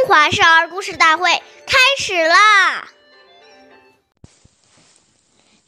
[0.00, 1.30] 中华少儿故事大会
[1.66, 2.88] 开始啦！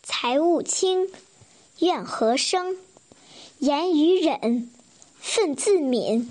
[0.03, 1.13] 财物轻，
[1.81, 2.79] 怨何生？
[3.59, 4.73] 言语忍，
[5.23, 6.31] 忿自泯。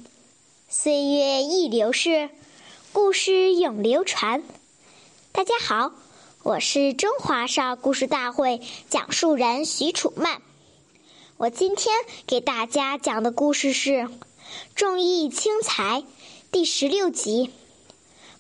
[0.68, 2.32] 岁月易流逝，
[2.92, 4.42] 故事永流传。
[5.32, 5.94] 大家好，
[6.42, 10.42] 我是中华少儿故事大会讲述人许楚曼。
[11.38, 11.96] 我今天
[12.26, 13.92] 给大家讲的故事是
[14.74, 16.02] 《重义轻财》
[16.52, 17.52] 第十六集。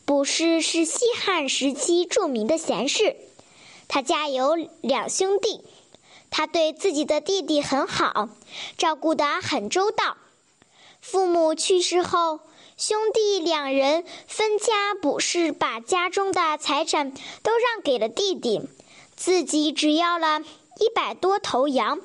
[0.05, 3.15] 卜氏是西汉时期著名的贤士，
[3.87, 5.61] 他家有两兄弟，
[6.29, 8.29] 他对自己的弟弟很好，
[8.77, 10.17] 照顾得很周到。
[10.99, 12.41] 父母去世后，
[12.77, 17.11] 兄弟两人分家，卜氏把家中的财产
[17.41, 18.61] 都让给了弟弟，
[19.15, 20.41] 自己只要了
[20.79, 21.99] 一百多头羊。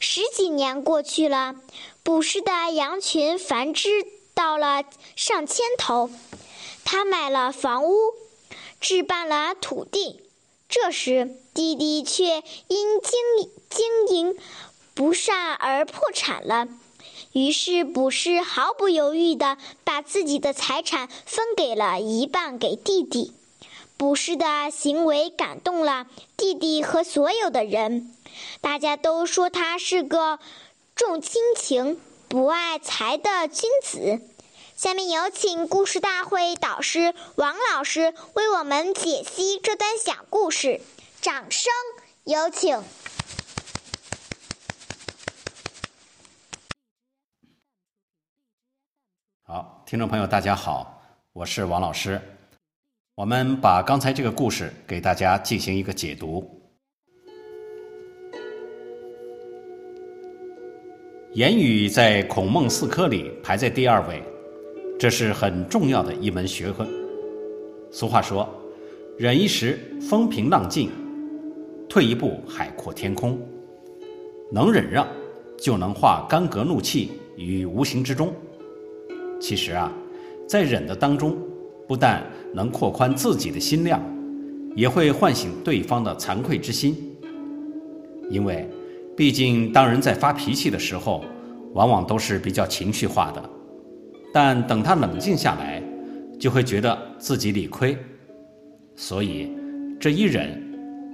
[0.00, 1.54] 十几年过去了，
[2.02, 3.88] 卜氏的羊群繁殖
[4.34, 6.10] 到了上千头。
[6.88, 8.14] 他买了房屋，
[8.80, 10.22] 置办了土地，
[10.68, 14.38] 这时弟弟却因经经营
[14.94, 16.68] 不善而破产了。
[17.32, 23.32] 于是卜师毫不犹豫地把自己的财产分给了一半给弟弟。
[23.96, 28.14] 卜师的行为感动了弟弟和所有的人，
[28.60, 30.38] 大家都说他是个
[30.94, 34.20] 重亲情、不爱财的君子。
[34.76, 40.82] 下面有请故事大会导师王老师为我们解析这段小故事，
[41.22, 41.72] 掌声
[42.24, 42.78] 有请。
[49.44, 51.00] 好，听众朋友，大家好，
[51.32, 52.20] 我是王老师。
[53.14, 56.46] 我们把刚才这个故事给大家进行一个解读。
[61.32, 64.22] 言语在孔孟四科里排在第二位。
[64.98, 66.88] 这是很重要的一门学问。
[67.90, 68.48] 俗话说
[69.18, 70.88] ：“忍一时，风平浪静；
[71.86, 73.38] 退一步，海阔天空。”
[74.50, 75.06] 能忍让，
[75.58, 78.32] 就能化干戈怒气于无形之中。
[79.38, 79.92] 其实啊，
[80.48, 81.36] 在忍的当中，
[81.86, 82.24] 不但
[82.54, 84.00] 能扩宽自己的心量，
[84.74, 86.96] 也会唤醒对方的惭愧之心。
[88.30, 88.66] 因为，
[89.14, 91.22] 毕竟当人在发脾气的时候，
[91.74, 93.50] 往往都是比较情绪化的。
[94.38, 95.82] 但等他冷静下来，
[96.38, 97.96] 就会觉得自己理亏，
[98.94, 99.50] 所以
[99.98, 100.62] 这一忍，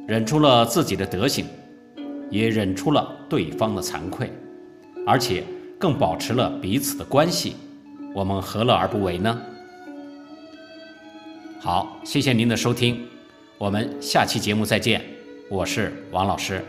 [0.08, 1.46] 忍出了自己的德行，
[2.30, 4.28] 也忍出了对方的惭愧，
[5.06, 5.44] 而且
[5.78, 7.54] 更保持了彼此的关系，
[8.12, 9.40] 我们何乐而不为呢？
[11.60, 13.06] 好，谢谢您的收听，
[13.56, 15.00] 我们下期节目再见，
[15.48, 16.60] 我是王老师。